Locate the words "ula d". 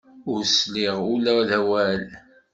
1.13-1.51